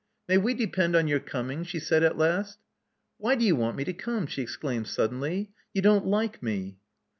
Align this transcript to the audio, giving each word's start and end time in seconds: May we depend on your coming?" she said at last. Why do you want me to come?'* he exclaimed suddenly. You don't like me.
May 0.27 0.39
we 0.39 0.55
depend 0.55 0.95
on 0.95 1.07
your 1.07 1.19
coming?" 1.19 1.63
she 1.63 1.79
said 1.79 2.01
at 2.01 2.17
last. 2.17 2.57
Why 3.19 3.35
do 3.35 3.45
you 3.45 3.55
want 3.55 3.77
me 3.77 3.83
to 3.83 3.93
come?'* 3.93 4.25
he 4.25 4.41
exclaimed 4.41 4.87
suddenly. 4.87 5.51
You 5.75 5.83
don't 5.83 6.07
like 6.07 6.41
me. 6.41 6.79